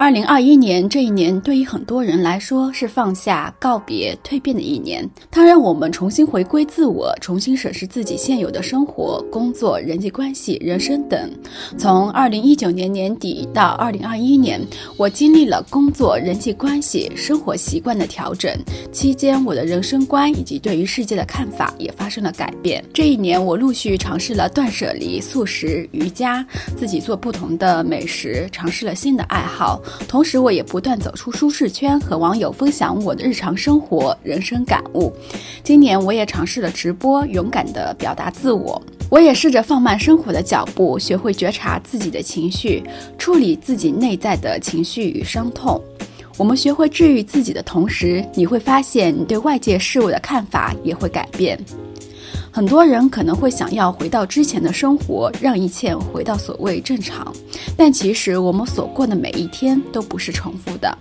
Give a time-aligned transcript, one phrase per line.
[0.00, 5.06] 二零二一年这一年，对于很多人来说是放下、告别、蜕变的一年。
[5.30, 11.30] 它让我们重新回归自我，重新审视自己现有的生活、工作、人际关系、人生等。
[11.76, 14.58] 从二零一九年年底到二零二一年，
[14.96, 18.50] 我经历了工作、人际关系、生活习惯的调整。
[18.90, 22.82] 期间，我的人生观以及对于世界的看法也发生了改变。
[22.94, 26.42] 这一年，我陆续尝试了断舍离、素食、瑜伽，
[26.74, 29.78] 自己做不同的美食，尝试了新的爱好。
[30.08, 35.12] 同时，我也不断走出舒适圈，和网友分享我的日常生活、人生感悟。
[35.62, 38.80] 今年，我也尝试了直播，勇敢地表达自我。
[39.08, 42.82] 我也试着放慢生活的脚步，学会觉察自己的情绪，
[43.18, 45.80] 处理自己内在的情绪与伤痛。
[46.36, 51.58] 我们学会治愈自己的同时，你会发现，你对外界事物的看法也会改变。
[52.52, 57.32] 很多人可能会想要回到之前的生活，让一切回到所谓正常，
[57.76, 60.98] 但其实我们所过的每一天都不是重复的，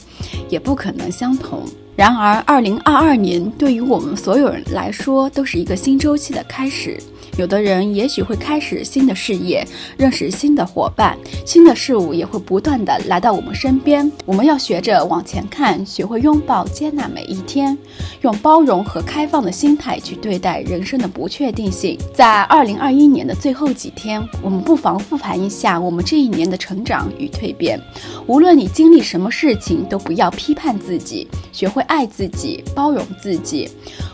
[0.47, 1.63] 也不可能相同。
[1.95, 6.97] 然而，二零二二年对于我们所有人来说，都是一个新周期的开始。
[7.39, 9.65] 有的人也许会开始新的事业，
[9.97, 14.11] 认识新的伙伴，新的事物也会不断的来到我们身边。
[14.25, 17.77] 我们要学着往前看，学会拥抱、接纳每一天，
[18.23, 21.97] 用包容和开放的心态去对待人生的不确定性。
[22.13, 27.79] 在二零二一年的最后几天，我们不妨复盘一下我们这一年的成长与蜕变。
[28.27, 33.69] 无论你经历什么事情，都不要批判自己，学会爱自己，包容自己。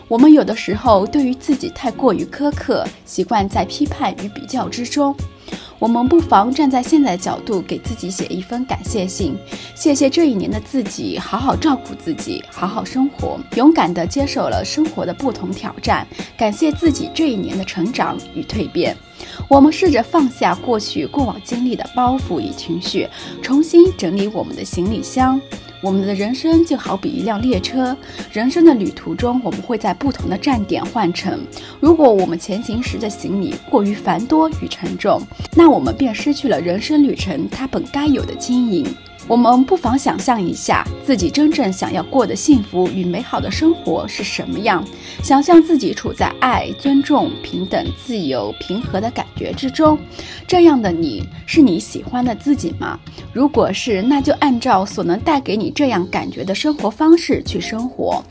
[0.08, 5.16] 我们有的时候对于自己太过于苛刻，习惯在批判与比较之中。
[5.80, 9.38] 我们不妨站在现在的角度，给自己写一封感谢信，
[9.74, 16.06] 谢谢这一年的自己，好好照顾自己，好好生活，勇敢地接受了生活的不同挑战，
[16.36, 18.94] 感谢自己这一年的成长与蜕变。
[19.48, 23.08] 我们试着放下过去过往经历的包袱与情绪，
[23.42, 25.40] 重新整理我们的行李箱。
[25.82, 27.96] 我们的人生就好比一辆列车，
[28.32, 31.40] 人生的旅途中，我们会在不同的站点换乘。
[31.80, 35.22] 如果我们前行时的行李过于繁多与沉重，
[35.56, 38.86] 那我们便失去了人生旅程它本该有的经营。
[39.28, 44.86] 我们不妨想象一下，自己真正想要过的幸福与美好的生活是什么样？
[45.24, 49.98] 想象自己处在爱、尊重、平等、自由、平和的感觉之中。
[50.48, 53.00] 这样的你是你喜欢的自己吗？
[53.34, 58.24] 如果是，那就按照所能带给你这样感觉的生活方式去生活。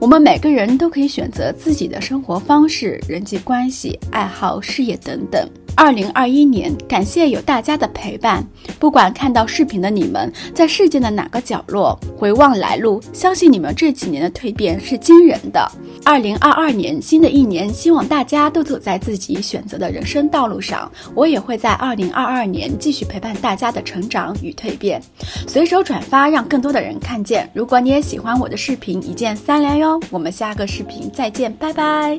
[0.00, 5.48] 我们每个人都可以选择自己的生活方式、人际关系、爱好、事业等等。
[5.74, 8.46] 二零二一年，感谢有大家的陪伴。
[8.78, 15.68] 不管看到视频的你们在世界的哪个角落，回望来路，相信你们这几年的蜕变是惊人的。
[16.08, 20.90] 二零二二年，新的一年，希望大家都走在自己选择的人生道路上。
[21.14, 25.02] 我也会在二零二二年继续陪伴大家的成长与蜕变。
[25.46, 27.46] 随手转发，让更多的人看见。
[27.52, 30.00] 如果你也喜欢我的视频，一键三连哟。
[30.08, 32.18] 我们下个视频再见，拜拜。